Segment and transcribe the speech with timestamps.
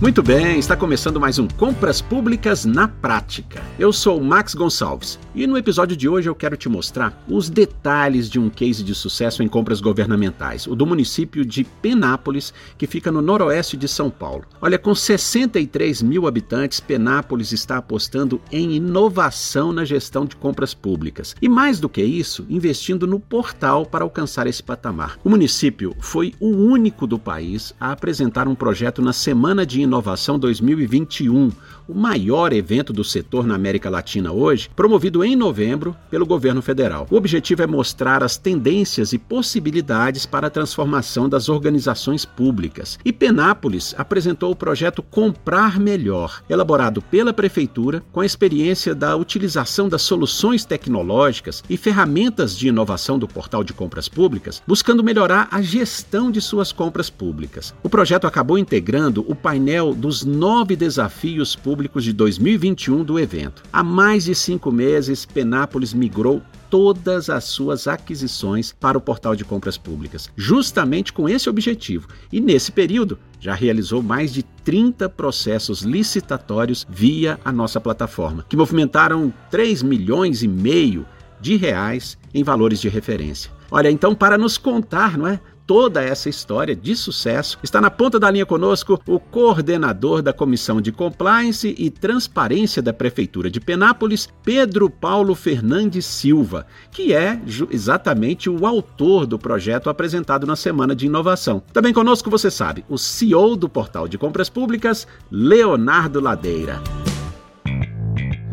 [0.00, 3.62] Muito bem, está começando mais um Compras Públicas na Prática.
[3.78, 8.30] Eu sou Max Gonçalves e no episódio de hoje eu quero te mostrar os detalhes
[8.30, 13.12] de um case de sucesso em compras governamentais, o do município de Penápolis, que fica
[13.12, 14.44] no noroeste de São Paulo.
[14.62, 21.36] Olha, com 63 mil habitantes, Penápolis está apostando em inovação na gestão de compras públicas
[21.42, 25.18] e, mais do que isso, investindo no portal para alcançar esse patamar.
[25.22, 30.38] O município foi o único do país a apresentar um projeto na Semana de Inovação
[30.38, 31.50] 2021,
[31.90, 37.06] o maior evento do setor na América Latina hoje, promovido em novembro pelo governo federal.
[37.10, 42.96] O objetivo é mostrar as tendências e possibilidades para a transformação das organizações públicas.
[43.04, 49.88] E Penápolis apresentou o projeto Comprar Melhor, elaborado pela prefeitura com a experiência da utilização
[49.88, 55.60] das soluções tecnológicas e ferramentas de inovação do portal de compras públicas, buscando melhorar a
[55.60, 57.74] gestão de suas compras públicas.
[57.82, 63.62] O projeto acabou integrando o painel dos nove desafios públicos de 2021 do evento.
[63.72, 69.44] Há mais de cinco meses, Penápolis migrou todas as suas aquisições para o portal de
[69.44, 72.08] compras públicas, justamente com esse objetivo.
[72.32, 78.56] E nesse período, já realizou mais de 30 processos licitatórios via a nossa plataforma, que
[78.56, 81.04] movimentaram 3 milhões e meio
[81.40, 83.50] de reais em valores de referência.
[83.70, 88.18] Olha, então para nos contar, não é, toda essa história de sucesso, está na ponta
[88.18, 94.28] da linha conosco o coordenador da Comissão de Compliance e Transparência da Prefeitura de Penápolis,
[94.42, 97.40] Pedro Paulo Fernandes Silva, que é
[97.70, 101.62] exatamente o autor do projeto apresentado na Semana de Inovação.
[101.72, 106.82] Também conosco, você sabe, o CEO do Portal de Compras Públicas, Leonardo Ladeira.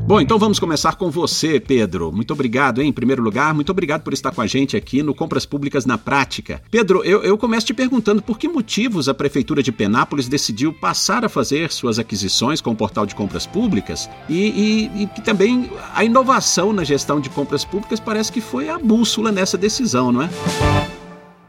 [0.08, 2.14] Bom, então vamos começar com você, Pedro.
[2.14, 3.54] Muito obrigado, hein, em primeiro lugar.
[3.54, 6.62] Muito obrigado por estar com a gente aqui no Compras Públicas na Prática.
[6.72, 11.26] Pedro, eu, eu começo te perguntando por que motivos a Prefeitura de Penápolis decidiu passar
[11.26, 16.06] a fazer suas aquisições com o portal de compras públicas e, e, e também a
[16.06, 20.30] inovação na gestão de compras públicas parece que foi a bússola nessa decisão, não é?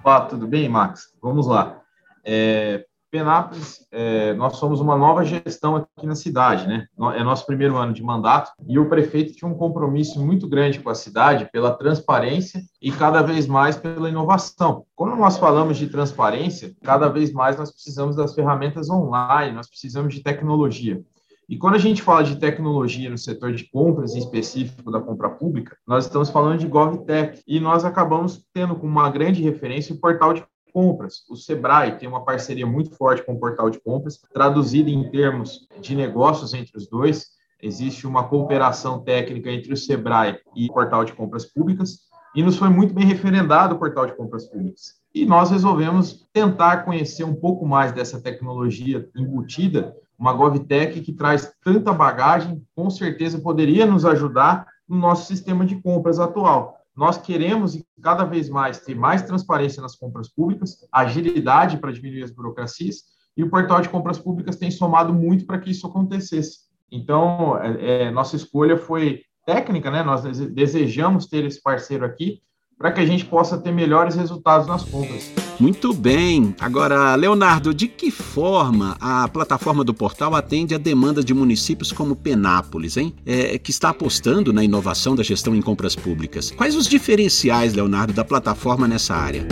[0.02, 1.12] Olá, tudo bem, Max?
[1.22, 1.78] Vamos lá.
[2.24, 6.86] É, Penápolis, é, nós somos uma nova gestão aqui na cidade, né?
[7.14, 10.90] É nosso primeiro ano de mandato e o prefeito tinha um compromisso muito grande com
[10.90, 14.84] a cidade pela transparência e cada vez mais pela inovação.
[14.94, 20.14] Quando nós falamos de transparência, cada vez mais nós precisamos das ferramentas online, nós precisamos
[20.14, 21.02] de tecnologia.
[21.48, 25.30] E quando a gente fala de tecnologia no setor de compras, em específico da compra
[25.30, 27.42] pública, nós estamos falando de GovTech.
[27.46, 31.24] E nós acabamos tendo como uma grande referência o portal de compras.
[31.28, 35.66] O Sebrae tem uma parceria muito forte com o portal de compras, traduzido em termos
[35.80, 37.28] de negócios entre os dois.
[37.62, 42.56] Existe uma cooperação técnica entre o Sebrae e o portal de compras públicas, e nos
[42.56, 44.98] foi muito bem referendado o portal de compras públicas.
[45.14, 51.52] E nós resolvemos tentar conhecer um pouco mais dessa tecnologia embutida, uma GovTech que traz
[51.64, 56.77] tanta bagagem, com certeza poderia nos ajudar no nosso sistema de compras atual.
[56.98, 62.32] Nós queremos cada vez mais ter mais transparência nas compras públicas, agilidade para diminuir as
[62.32, 63.04] burocracias,
[63.36, 66.62] e o portal de compras públicas tem somado muito para que isso acontecesse.
[66.90, 70.02] Então, é, é, nossa escolha foi técnica, né?
[70.02, 72.42] Nós desejamos ter esse parceiro aqui
[72.78, 75.32] para que a gente possa ter melhores resultados nas compras.
[75.58, 76.54] Muito bem.
[76.60, 82.14] Agora, Leonardo, de que forma a plataforma do portal atende a demanda de municípios como
[82.14, 83.12] Penápolis, hein?
[83.26, 86.52] É, que está apostando na inovação da gestão em compras públicas.
[86.52, 89.46] Quais os diferenciais, Leonardo, da plataforma nessa área?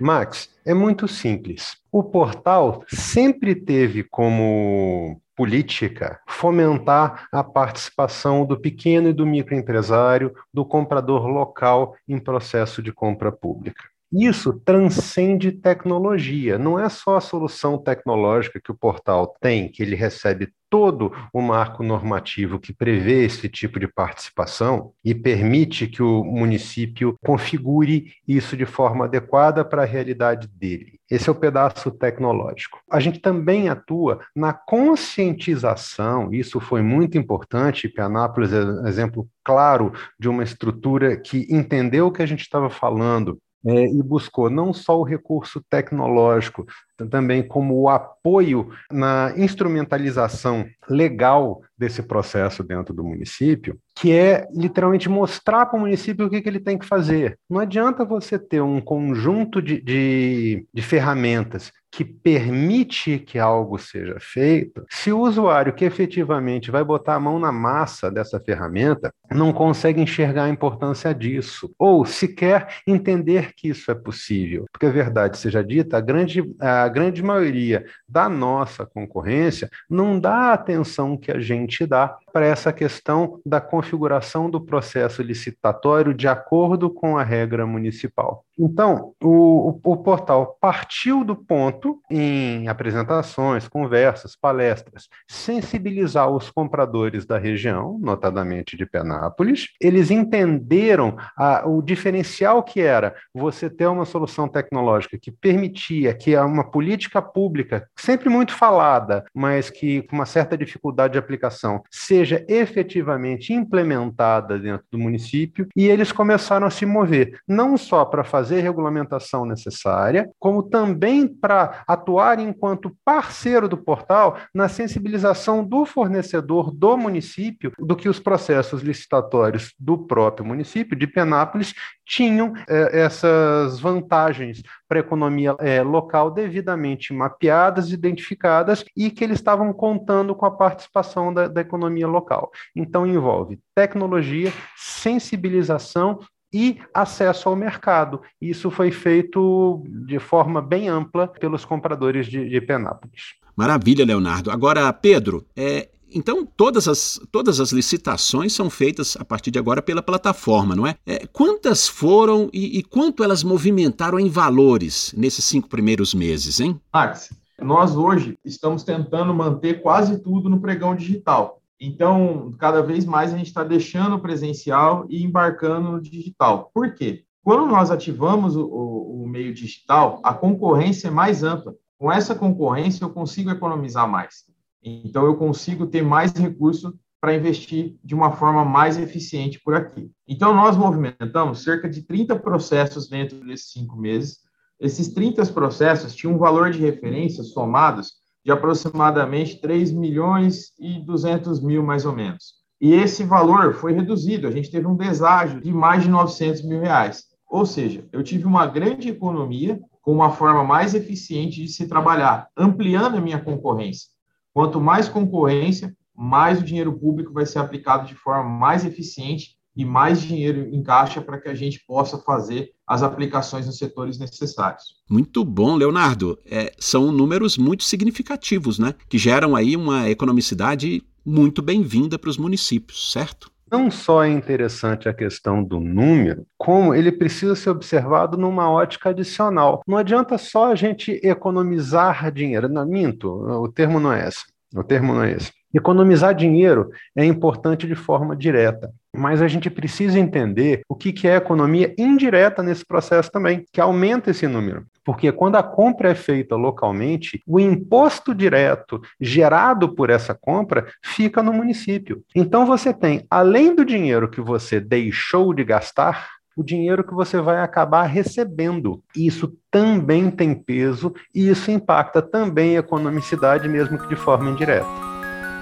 [0.00, 1.76] Max, é muito simples.
[1.92, 10.64] O portal sempre teve como política fomentar a participação do pequeno e do microempresário, do
[10.64, 13.91] comprador local em processo de compra pública.
[14.12, 19.96] Isso transcende tecnologia, não é só a solução tecnológica que o portal tem, que ele
[19.96, 26.24] recebe todo o marco normativo que prevê esse tipo de participação e permite que o
[26.24, 30.98] município configure isso de forma adequada para a realidade dele.
[31.10, 32.80] Esse é o pedaço tecnológico.
[32.90, 39.92] A gente também atua na conscientização, isso foi muito importante, Pianápolis é um exemplo claro
[40.18, 44.72] de uma estrutura que entendeu o que a gente estava falando é, e buscou não
[44.72, 46.66] só o recurso tecnológico,
[47.08, 55.08] também como o apoio na instrumentalização legal desse processo dentro do município, que é literalmente
[55.08, 57.38] mostrar para o município o que, que, ele tem que fazer.
[57.50, 64.16] Não adianta você ter um conjunto de, de, de ferramentas que permite que algo seja
[64.18, 69.52] feito, se o usuário que efetivamente vai botar a mão na massa dessa ferramenta não
[69.52, 74.64] consegue enxergar a importância disso, ou sequer entender que isso é possível.
[74.72, 80.50] Porque a verdade seja dita, a grande, a grande maioria da nossa concorrência não dá
[80.50, 86.26] a atenção que a gente dá para essa questão da configuração do processo licitatório de
[86.26, 88.44] acordo com a regra municipal.
[88.58, 97.38] Então, o, o, portal partiu do ponto, em apresentações, conversas, palestras, sensibilizar os compradores da
[97.38, 99.68] região, notadamente de Penápolis.
[99.80, 106.36] Eles entenderam a, o diferencial que era você ter uma solução tecnológica que permitia que
[106.36, 112.21] uma política pública, sempre muito falada, mas que com uma certa dificuldade de aplicação, seja
[112.48, 118.52] efetivamente implementada dentro do município, e eles começaram a se mover, não só para fazer
[118.52, 126.70] fazer regulamentação necessária, como também para atuar enquanto parceiro do portal na sensibilização do fornecedor
[126.70, 131.72] do município do que os processos licitatórios do próprio município de Penápolis
[132.06, 139.38] tinham é, essas vantagens para a economia é, local devidamente mapeadas, identificadas e que eles
[139.38, 142.50] estavam contando com a participação da, da economia local.
[142.74, 146.18] Então, envolve tecnologia, sensibilização
[146.52, 148.20] e acesso ao mercado.
[148.40, 153.34] Isso foi feito de forma bem ampla pelos compradores de, de Penápolis.
[153.56, 154.50] Maravilha, Leonardo.
[154.50, 159.82] Agora, Pedro, é, então todas as, todas as licitações são feitas a partir de agora
[159.82, 160.96] pela plataforma, não é?
[161.06, 166.80] é quantas foram e, e, quanto elas movimentaram em valores nesses cinco primeiros meses, hein?
[166.92, 167.30] Max,
[167.60, 171.60] nós hoje estamos tentando manter quase tudo no pregão digital.
[171.80, 176.70] Então, cada vez mais a gente está deixando o presencial e embarcando no digital.
[176.72, 177.24] Por quê?
[177.42, 181.74] Quando nós ativamos o, o, o meio digital, a concorrência é mais ampla.
[181.98, 184.44] Com essa concorrência, eu consigo economizar mais.
[184.82, 190.10] Então, eu consigo ter mais recurso para investir de uma forma mais eficiente por aqui.
[190.26, 194.38] Então, nós movimentamos cerca de 30 processos dentro desses cinco meses.
[194.80, 198.14] Esses 30 processos tinham um valor de referência somados
[198.44, 202.54] de aproximadamente 3 milhões e 200 mil, mais ou menos.
[202.80, 206.80] E esse valor foi reduzido, a gente teve um deságio de mais de 900 mil
[206.80, 207.22] reais.
[207.48, 212.48] Ou seja, eu tive uma grande economia com uma forma mais eficiente de se trabalhar,
[212.56, 214.08] ampliando a minha concorrência.
[214.54, 219.84] Quanto mais concorrência, mais o dinheiro público vai ser aplicado de forma mais eficiente e
[219.84, 224.84] mais dinheiro em caixa para que a gente possa fazer as aplicações nos setores necessários.
[225.08, 226.38] Muito bom, Leonardo.
[226.44, 228.94] É, são números muito significativos, né?
[229.08, 233.51] Que geram aí uma economicidade muito bem-vinda para os municípios, certo?
[233.72, 239.08] Não só é interessante a questão do número, como ele precisa ser observado numa ótica
[239.08, 239.80] adicional.
[239.88, 242.68] Não adianta só a gente economizar dinheiro.
[242.68, 244.44] Não, minto, o termo não é esse.
[244.76, 245.50] O termo não é esse.
[245.72, 251.36] Economizar dinheiro é importante de forma direta, mas a gente precisa entender o que é
[251.36, 254.84] economia indireta nesse processo também, que aumenta esse número.
[255.04, 261.42] Porque quando a compra é feita localmente, o imposto direto gerado por essa compra fica
[261.42, 262.22] no município.
[262.34, 267.40] Então você tem, além do dinheiro que você deixou de gastar, o dinheiro que você
[267.40, 269.02] vai acabar recebendo.
[269.16, 275.11] Isso também tem peso e isso impacta também a economicidade, mesmo que de forma indireta.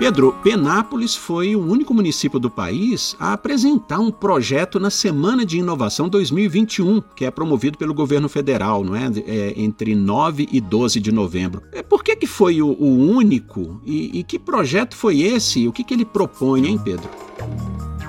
[0.01, 5.59] Pedro, Penápolis foi o único município do país a apresentar um projeto na Semana de
[5.59, 9.11] Inovação 2021, que é promovido pelo governo federal, não é?
[9.27, 11.63] é entre 9 e 12 de novembro.
[11.71, 13.79] É, por que, que foi o, o único?
[13.85, 15.69] E, e, que projeto foi esse?
[15.69, 17.07] O que, que ele propõe, hein, Pedro?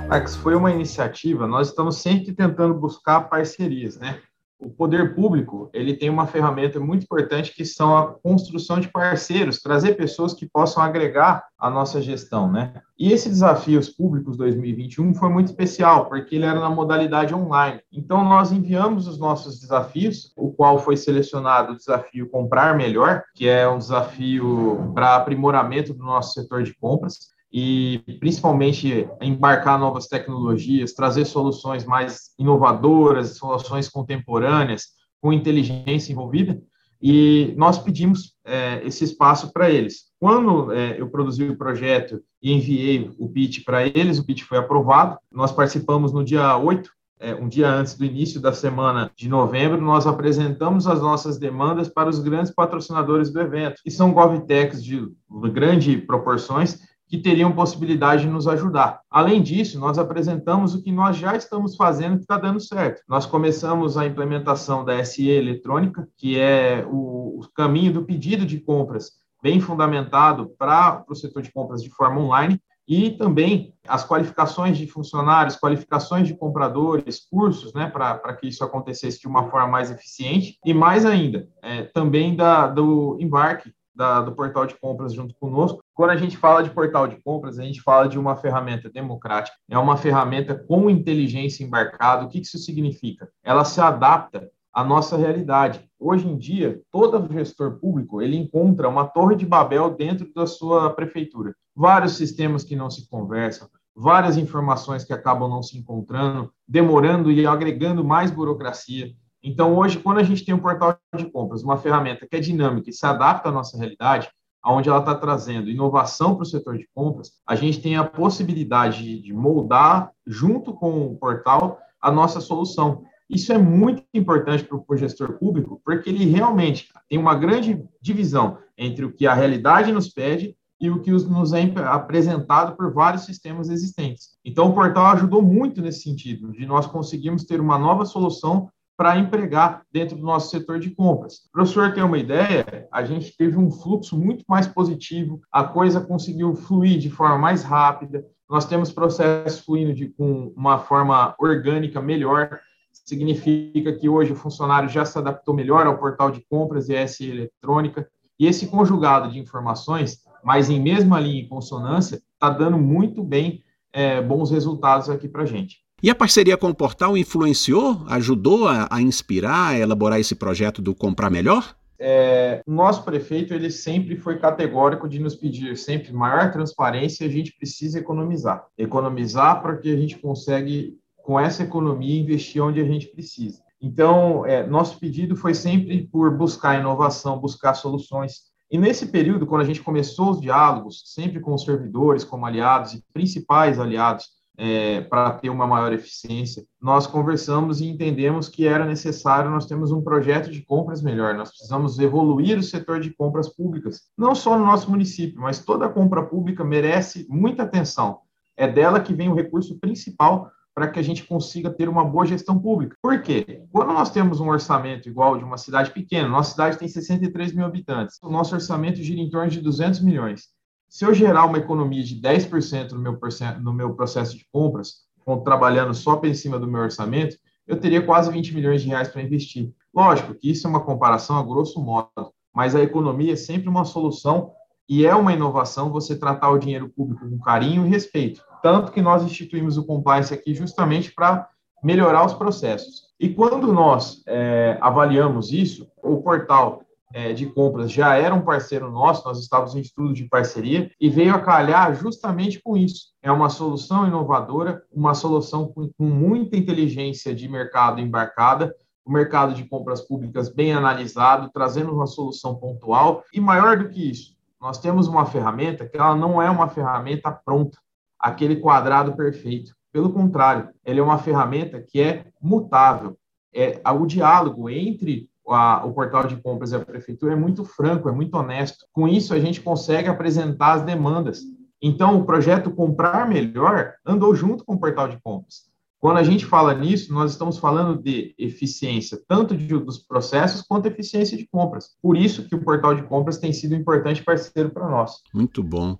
[0.07, 4.21] Max, foi uma iniciativa, nós estamos sempre tentando buscar parcerias, né?
[4.61, 9.59] O poder público ele tem uma ferramenta muito importante que são a construção de parceiros,
[9.59, 12.73] trazer pessoas que possam agregar a nossa gestão, né?
[12.97, 17.81] E esse Desafios Públicos 2021 foi muito especial, porque ele era na modalidade online.
[17.91, 23.47] Então, nós enviamos os nossos desafios, o qual foi selecionado o desafio Comprar Melhor, que
[23.47, 30.93] é um desafio para aprimoramento do nosso setor de compras e principalmente embarcar novas tecnologias,
[30.93, 34.87] trazer soluções mais inovadoras, soluções contemporâneas,
[35.21, 36.61] com inteligência envolvida.
[37.01, 40.11] E nós pedimos é, esse espaço para eles.
[40.19, 44.59] Quando é, eu produzi o projeto e enviei o pitch para eles, o pitch foi
[44.59, 45.17] aprovado.
[45.31, 46.89] Nós participamos no dia 8
[47.21, 51.87] é, um dia antes do início da semana de novembro, nós apresentamos as nossas demandas
[51.87, 55.07] para os grandes patrocinadores do evento, que são GovTechs de
[55.53, 56.79] grande proporções,
[57.11, 59.01] que teriam possibilidade de nos ajudar.
[59.11, 63.01] Além disso, nós apresentamos o que nós já estamos fazendo que está dando certo.
[63.05, 69.11] Nós começamos a implementação da SE eletrônica, que é o, caminho do pedido de compras
[69.43, 74.87] bem fundamentado para o setor de compras de forma online, e também as qualificações de
[74.87, 80.57] funcionários, qualificações de compradores, cursos, né, para que isso acontecesse de uma forma mais eficiente,
[80.65, 85.83] e mais ainda, é, também da, do embarque da, do portal de compras junto conosco.
[85.93, 89.55] Quando a gente fala de portal de compras, a gente fala de uma ferramenta democrática,
[89.69, 92.25] é uma ferramenta com inteligência embarcada.
[92.25, 93.29] O que isso significa?
[93.43, 95.85] Ela se adapta à nossa realidade.
[95.99, 100.89] Hoje em dia, todo gestor público ele encontra uma torre de Babel dentro da sua
[100.91, 101.53] prefeitura.
[101.75, 107.45] Vários sistemas que não se conversam, várias informações que acabam não se encontrando, demorando e
[107.45, 109.13] agregando mais burocracia.
[109.43, 112.89] Então, hoje, quando a gente tem um portal de compras, uma ferramenta que é dinâmica
[112.89, 114.29] e se adapta à nossa realidade,
[114.63, 119.19] onde ela está trazendo inovação para o setor de compras, a gente tem a possibilidade
[119.19, 123.03] de moldar, junto com o portal, a nossa solução.
[123.27, 128.57] Isso é muito importante para o gestor público, porque ele realmente tem uma grande divisão
[128.77, 133.23] entre o que a realidade nos pede e o que nos é apresentado por vários
[133.23, 134.31] sistemas existentes.
[134.43, 139.17] Então, o portal ajudou muito nesse sentido, de nós conseguirmos ter uma nova solução para
[139.17, 141.49] empregar dentro do nosso setor de compras.
[141.51, 145.63] Para o senhor ter uma ideia, a gente teve um fluxo muito mais positivo, a
[145.63, 151.33] coisa conseguiu fluir de forma mais rápida, nós temos processos fluindo de, com uma forma
[151.39, 152.59] orgânica melhor,
[152.91, 157.29] significa que hoje o funcionário já se adaptou melhor ao portal de compras e SE
[157.29, 158.07] eletrônica,
[158.39, 163.63] e esse conjugado de informações, mas em mesma linha e consonância, está dando muito bem
[163.93, 165.77] é, bons resultados aqui para a gente.
[166.03, 170.81] E a parceria com o portal influenciou, ajudou a, a inspirar, a elaborar esse projeto
[170.81, 171.75] do Comprar Melhor?
[171.99, 177.27] É, nosso prefeito ele sempre foi categórico de nos pedir sempre maior transparência.
[177.27, 182.81] A gente precisa economizar, economizar para que a gente consegue com essa economia investir onde
[182.81, 183.61] a gente precisa.
[183.79, 188.49] Então, é, nosso pedido foi sempre por buscar inovação, buscar soluções.
[188.71, 192.95] E nesse período, quando a gente começou os diálogos, sempre com os servidores como aliados
[192.95, 198.85] e principais aliados é, para ter uma maior eficiência, nós conversamos e entendemos que era
[198.85, 203.49] necessário nós temos um projeto de compras melhor, nós precisamos evoluir o setor de compras
[203.49, 208.19] públicas, não só no nosso município, mas toda compra pública merece muita atenção.
[208.55, 212.27] É dela que vem o recurso principal para que a gente consiga ter uma boa
[212.27, 212.95] gestão pública.
[213.01, 213.63] Por quê?
[213.71, 217.65] Quando nós temos um orçamento igual de uma cidade pequena, nossa cidade tem 63 mil
[217.65, 220.49] habitantes, o nosso orçamento gira em torno de 200 milhões.
[220.91, 223.17] Se eu gerar uma economia de 10% no meu,
[223.61, 225.05] no meu processo de compras,
[225.41, 229.21] trabalhando só por cima do meu orçamento, eu teria quase 20 milhões de reais para
[229.21, 229.71] investir.
[229.95, 233.85] Lógico que isso é uma comparação a grosso modo, mas a economia é sempre uma
[233.85, 234.51] solução
[234.89, 238.43] e é uma inovação você tratar o dinheiro público com carinho e respeito.
[238.61, 241.47] Tanto que nós instituímos o compliance aqui justamente para
[241.81, 243.03] melhorar os processos.
[243.17, 248.91] E quando nós é, avaliamos isso, o portal é, de compras já era um parceiro
[248.91, 253.11] nosso, nós estávamos em estudo de parceria e veio a calhar justamente com isso.
[253.21, 258.73] É uma solução inovadora, uma solução com, com muita inteligência de mercado embarcada,
[259.05, 264.09] o mercado de compras públicas bem analisado, trazendo uma solução pontual e maior do que
[264.09, 267.79] isso, nós temos uma ferramenta que ela não é uma ferramenta pronta,
[268.19, 269.75] aquele quadrado perfeito.
[269.91, 273.17] Pelo contrário, ela é uma ferramenta que é mutável.
[273.51, 278.09] É o diálogo entre a, o portal de compras e a prefeitura é muito franco,
[278.09, 278.85] é muito honesto.
[278.91, 281.41] Com isso, a gente consegue apresentar as demandas.
[281.81, 285.71] Então, o projeto Comprar Melhor andou junto com o portal de compras.
[285.99, 290.87] Quando a gente fala nisso, nós estamos falando de eficiência, tanto de, dos processos quanto
[290.87, 291.91] eficiência de compras.
[292.01, 295.21] Por isso que o portal de compras tem sido um importante parceiro para nós.
[295.31, 295.97] Muito bom.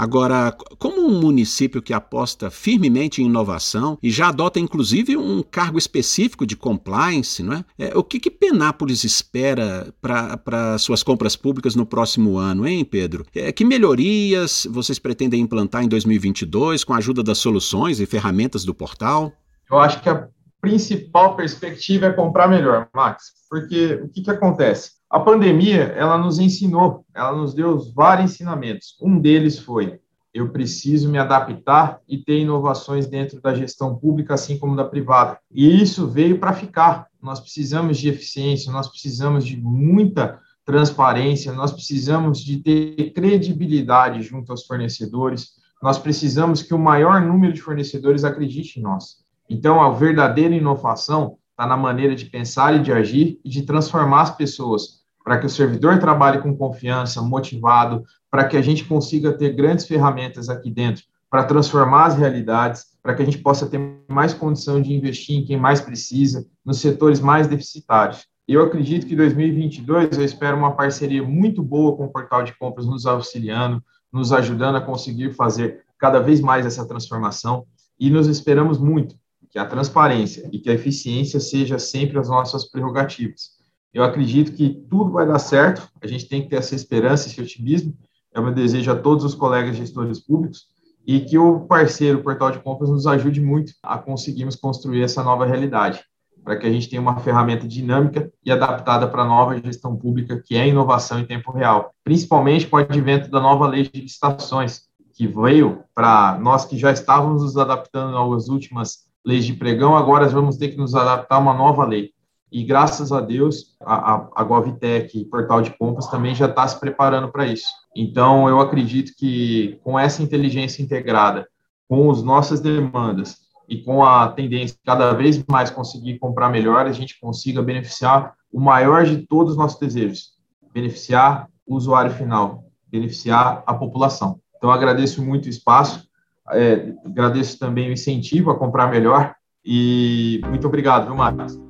[0.00, 5.76] Agora, como um município que aposta firmemente em inovação e já adota inclusive um cargo
[5.76, 7.64] específico de compliance, não é?
[7.78, 13.26] é o que, que Penápolis espera para suas compras públicas no próximo ano, hein, Pedro?
[13.34, 18.64] É, que melhorias vocês pretendem implantar em 2022 com a ajuda das soluções e ferramentas
[18.64, 19.30] do portal?
[19.70, 20.28] Eu acho que a
[20.62, 24.92] principal perspectiva é comprar melhor, Max, porque o que, que acontece?
[25.10, 28.96] A pandemia, ela nos ensinou, ela nos deu vários ensinamentos.
[29.02, 29.98] Um deles foi:
[30.32, 35.38] eu preciso me adaptar e ter inovações dentro da gestão pública, assim como da privada.
[35.50, 37.08] E isso veio para ficar.
[37.20, 44.52] Nós precisamos de eficiência, nós precisamos de muita transparência, nós precisamos de ter credibilidade junto
[44.52, 49.24] aos fornecedores, nós precisamos que o maior número de fornecedores acredite em nós.
[49.48, 54.22] Então, a verdadeira inovação está na maneira de pensar e de agir e de transformar
[54.22, 59.32] as pessoas, para que o servidor trabalhe com confiança, motivado, para que a gente consiga
[59.32, 63.80] ter grandes ferramentas aqui dentro para transformar as realidades, para que a gente possa ter
[64.08, 68.26] mais condição de investir em quem mais precisa, nos setores mais deficitários.
[68.48, 72.84] Eu acredito que 2022 eu espero uma parceria muito boa com o portal de compras
[72.84, 73.80] nos auxiliando,
[74.12, 77.64] nos ajudando a conseguir fazer cada vez mais essa transformação
[77.98, 79.14] e nos esperamos muito
[79.50, 83.59] que a transparência e que a eficiência seja sempre as nossas prerrogativas.
[83.92, 87.40] Eu acredito que tudo vai dar certo, a gente tem que ter essa esperança, esse
[87.40, 87.94] otimismo.
[88.32, 90.66] É o meu desejo a todos os colegas gestores públicos
[91.06, 95.22] e que o parceiro, o Portal de Compras, nos ajude muito a conseguirmos construir essa
[95.24, 96.00] nova realidade
[96.42, 100.42] para que a gente tenha uma ferramenta dinâmica e adaptada para a nova gestão pública,
[100.44, 104.82] que é inovação em tempo real, principalmente com o advento da nova lei de licitações,
[105.14, 110.26] que veio para nós que já estávamos nos adaptando às últimas leis de pregão, agora
[110.28, 112.10] vamos ter que nos adaptar a uma nova lei.
[112.52, 116.78] E graças a Deus, a, a, a Govtech, Portal de Compras, também já está se
[116.80, 117.68] preparando para isso.
[117.94, 121.46] Então, eu acredito que com essa inteligência integrada,
[121.88, 123.38] com as nossas demandas
[123.68, 128.34] e com a tendência de cada vez mais conseguir comprar melhor, a gente consiga beneficiar
[128.52, 130.30] o maior de todos os nossos desejos,
[130.74, 134.40] beneficiar o usuário final, beneficiar a população.
[134.56, 136.08] Então, agradeço muito o espaço,
[136.50, 141.69] é, agradeço também o incentivo a comprar melhor e muito obrigado, viu, Marcos?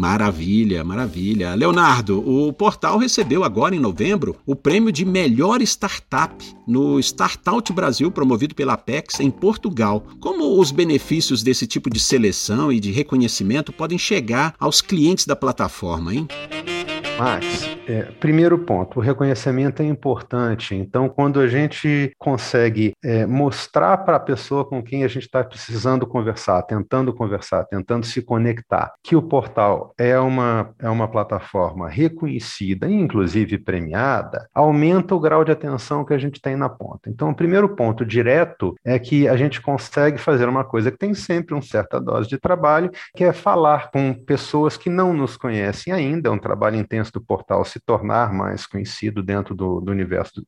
[0.00, 1.54] Maravilha, maravilha.
[1.54, 8.10] Leonardo, o portal recebeu agora em novembro o prêmio de melhor startup no Startout Brasil,
[8.10, 10.02] promovido pela Apex em Portugal.
[10.18, 15.36] Como os benefícios desse tipo de seleção e de reconhecimento podem chegar aos clientes da
[15.36, 16.26] plataforma, hein?
[17.18, 20.76] Max, é, primeiro ponto, o reconhecimento é importante.
[20.76, 25.42] Então, quando a gente consegue é, mostrar para a pessoa com quem a gente está
[25.42, 31.88] precisando conversar, tentando conversar, tentando se conectar, que o portal é uma, é uma plataforma
[31.88, 37.10] reconhecida, inclusive premiada, aumenta o grau de atenção que a gente tem na ponta.
[37.10, 41.12] Então, o primeiro ponto direto é que a gente consegue fazer uma coisa que tem
[41.12, 45.92] sempre uma certa dose de trabalho, que é falar com pessoas que não nos conhecem
[45.92, 50.40] ainda, é um trabalho intenso do portal se tornar mais conhecido dentro do, do universo
[50.40, 50.46] de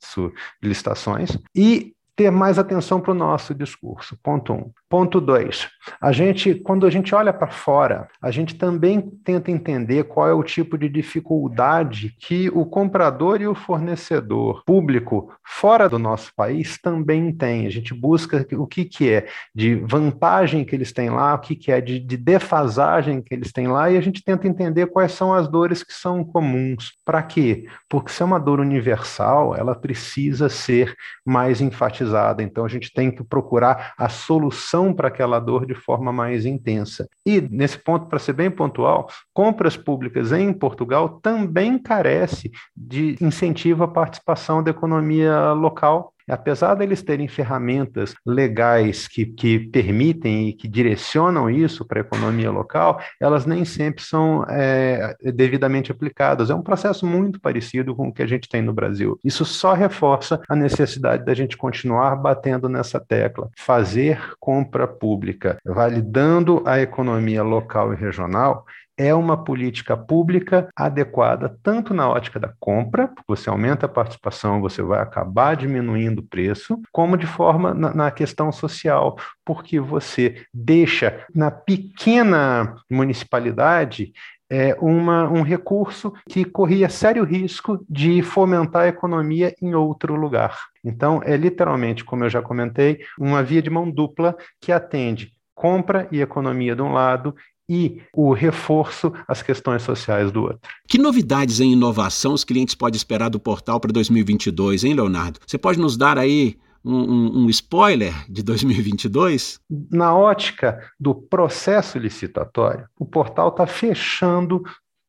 [0.62, 1.36] licitações.
[1.54, 4.16] E ter mais atenção para o nosso discurso.
[4.22, 4.70] Ponto um.
[4.88, 5.68] Ponto dois.
[6.00, 10.34] A gente, quando a gente olha para fora, a gente também tenta entender qual é
[10.34, 16.78] o tipo de dificuldade que o comprador e o fornecedor público fora do nosso país
[16.78, 17.66] também tem.
[17.66, 21.56] A gente busca o que, que é de vantagem que eles têm lá, o que,
[21.56, 25.12] que é de, de defasagem que eles têm lá, e a gente tenta entender quais
[25.12, 26.92] são as dores que são comuns.
[27.04, 27.66] Para quê?
[27.88, 30.94] Porque se é uma dor universal, ela precisa ser
[31.24, 32.01] mais enfatizada.
[32.42, 37.08] Então a gente tem que procurar a solução para aquela dor de forma mais intensa.
[37.26, 43.84] E, nesse ponto, para ser bem pontual, compras públicas em Portugal também carece de incentivo
[43.84, 50.66] à participação da economia local Apesar deles terem ferramentas legais que, que permitem e que
[50.66, 56.48] direcionam isso para a economia local, elas nem sempre são é, devidamente aplicadas.
[56.48, 59.18] É um processo muito parecido com o que a gente tem no Brasil.
[59.22, 66.62] Isso só reforça a necessidade da gente continuar batendo nessa tecla, fazer compra pública, validando
[66.64, 68.64] a economia local e regional
[68.96, 74.60] é uma política pública adequada tanto na ótica da compra, porque você aumenta a participação,
[74.60, 80.44] você vai acabar diminuindo o preço, como de forma na, na questão social, porque você
[80.52, 84.12] deixa na pequena municipalidade
[84.50, 90.58] é, uma, um recurso que corria sério risco de fomentar a economia em outro lugar.
[90.84, 96.08] Então, é literalmente, como eu já comentei, uma via de mão dupla que atende compra
[96.10, 97.34] e economia de um lado
[97.68, 100.60] e o reforço às questões sociais do outro.
[100.88, 105.40] Que novidades em inovação os clientes podem esperar do portal para 2022, hein, Leonardo?
[105.46, 109.60] Você pode nos dar aí um, um, um, spoiler de 2022?
[109.90, 114.62] Na ótica do processo licitatório, o portal está fechando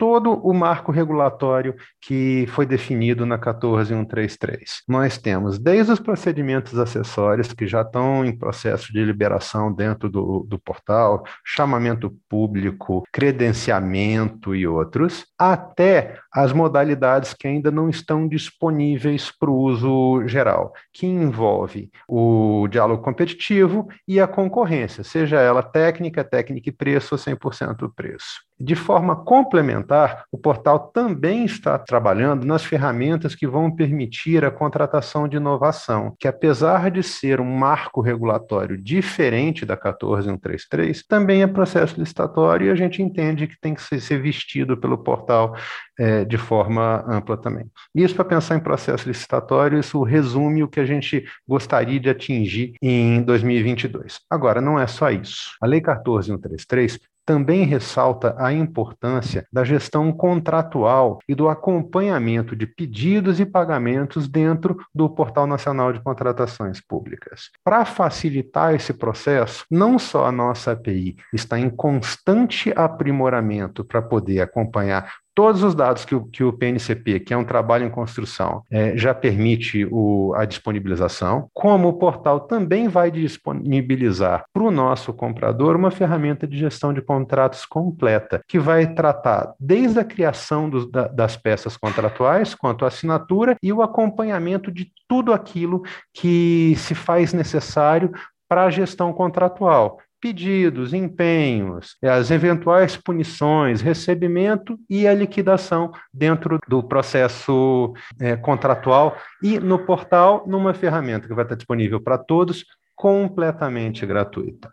[0.04, 4.82] todo o marco regulatório que foi definido na 14133.
[4.86, 10.46] Nós temos desde os procedimentos acessórios, que já estão em processo de liberação dentro do,
[10.46, 19.32] do portal, chamamento público, credenciamento e outros, até as modalidades que ainda não estão disponíveis
[19.32, 26.24] para o uso geral, que envolve o diálogo competitivo e a concorrência, seja ela técnica,
[26.24, 28.42] técnica e preço ou 100% preço.
[28.60, 35.28] De forma complementar, o portal também está trabalhando nas ferramentas que vão permitir a contratação
[35.28, 42.00] de inovação, que apesar de ser um marco regulatório diferente da 14133, também é processo
[42.00, 45.56] licitatório e a gente entende que tem que ser vestido pelo portal
[45.98, 47.66] é, de forma ampla também.
[47.94, 52.74] Isso para pensar em processo licitatório, isso resume o que a gente gostaria de atingir
[52.82, 54.20] em 2022.
[54.30, 55.56] Agora, não é só isso.
[55.62, 63.40] A Lei 14133 também ressalta a importância da gestão contratual e do acompanhamento de pedidos
[63.40, 67.50] e pagamentos dentro do Portal Nacional de Contratações Públicas.
[67.64, 74.42] Para facilitar esse processo, não só a nossa API está em constante aprimoramento para poder
[74.42, 78.64] acompanhar todos os dados que o, que o PNCP, que é um trabalho em construção,
[78.70, 85.14] é, já permite o, a disponibilização, como o portal também vai disponibilizar para o nosso
[85.14, 90.90] comprador uma ferramenta de gestão de contratos completa, que vai tratar desde a criação dos,
[90.90, 96.96] da, das peças contratuais, quanto a assinatura e o acompanhamento de tudo aquilo que se
[96.96, 98.12] faz necessário
[98.48, 106.82] para a gestão contratual, pedidos, empenhos, as eventuais punições, recebimento e a liquidação dentro do
[106.82, 112.64] processo é, contratual e no portal, numa ferramenta que vai estar disponível para todos,
[112.96, 114.72] completamente gratuita.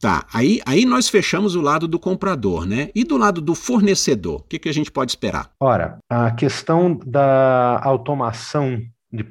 [0.00, 2.90] Tá, aí, aí nós fechamos o lado do comprador, né?
[2.94, 5.50] E do lado do fornecedor, o que, que a gente pode esperar?
[5.58, 8.80] Ora, a questão da automação
[9.12, 9.24] de,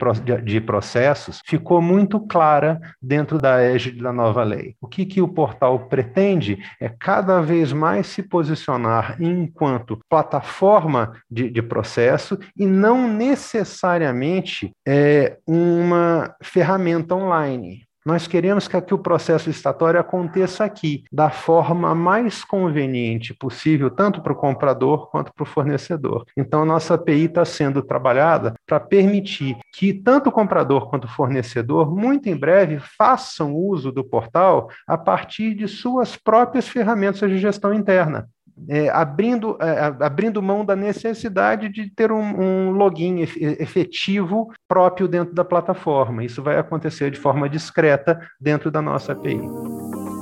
[0.43, 4.75] de, processos ficou muito clara dentro da égide da nova lei.
[4.79, 11.49] O que, que o portal pretende é cada vez mais se posicionar enquanto plataforma de,
[11.49, 17.83] de processo e não necessariamente é, uma ferramenta online.
[18.05, 24.21] Nós queremos que, que o processo licitatório aconteça aqui, da forma mais conveniente possível, tanto
[24.21, 26.25] para o comprador quanto para o fornecedor.
[26.35, 31.11] Então, a nossa API está sendo trabalhada para permitir que tanto o comprador quanto o
[31.11, 37.37] fornecedor, muito em breve, façam uso do portal a partir de suas próprias ferramentas de
[37.37, 38.27] gestão interna
[38.67, 45.33] é, abrindo, é, abrindo mão da necessidade de ter um, um, login efetivo próprio dentro
[45.33, 46.23] da plataforma.
[46.23, 49.41] Isso vai acontecer de forma discreta dentro da nossa API.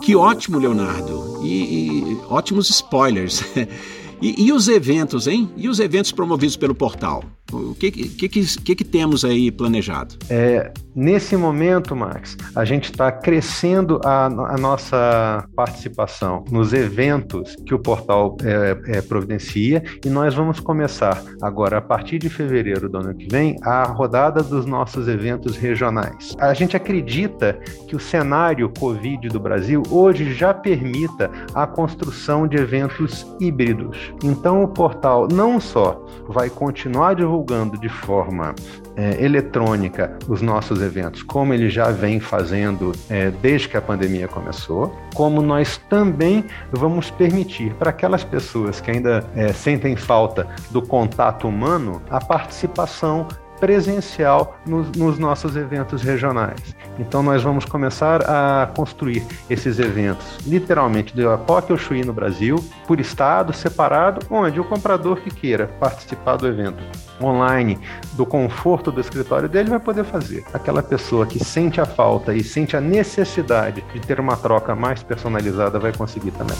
[0.02, 1.40] Que ótimo, Leonardo!
[1.44, 3.44] E, e ótimos spoilers.
[4.22, 5.50] E, e, os eventos, hein?
[5.56, 7.24] E os eventos promovidos pelo portal?
[7.52, 10.16] O que, que, que, que temos aí planejado?
[10.30, 17.74] É, nesse momento, Max, a gente está crescendo a, a, nossa participação nos eventos que
[17.74, 22.98] o portal é, é, providencia e nós vamos começar agora, a partir de fevereiro do
[22.98, 26.36] ano que vem, a rodada dos nossos eventos regionais.
[26.40, 32.58] A gente acredita que o cenário Covid do Brasil hoje já permita a construção de
[32.58, 34.09] eventos híbridos.
[34.24, 38.54] Então, o portal não só vai continuar divulgando de forma
[38.96, 44.28] é, eletrônica os nossos eventos, como ele já vem fazendo é, desde que a pandemia
[44.28, 50.82] começou, como nós também vamos permitir para aquelas pessoas que ainda é, sentem falta do
[50.82, 53.28] contato humano a participação
[53.60, 56.76] presencial nos, nos, nossos eventos regionais.
[56.98, 62.64] Então nós vamos começar a construir esses eventos, literalmente de Apoque ao Chuí no Brasil,
[62.88, 66.84] por estado, separado, onde o comprador que queira participar do evento
[67.22, 67.78] online,
[68.14, 70.44] do conforto do escritório dele, vai poder fazer.
[70.54, 75.04] Aquela pessoa que sente a falta e sente a necessidade de ter uma troca mais
[75.04, 76.58] personalizada vai conseguir também.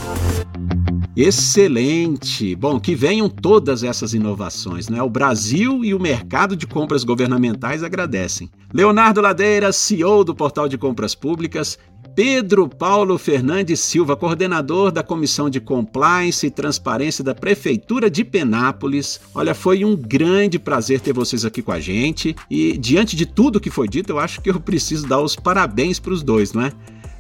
[1.22, 2.56] Excelente!
[2.56, 5.04] Bom, que venham todas essas inovações, né?
[5.04, 8.50] O Brasil e o mercado de compras governamentais agradecem.
[8.74, 11.78] Leonardo Ladeira, CEO do Portal de Compras Públicas,
[12.16, 19.20] Pedro Paulo Fernandes Silva, coordenador da Comissão de Compliance e Transparência da Prefeitura de Penápolis.
[19.36, 23.60] Olha, foi um grande prazer ter vocês aqui com a gente e, diante de tudo
[23.60, 26.62] que foi dito, eu acho que eu preciso dar os parabéns para os dois, não
[26.62, 26.72] é?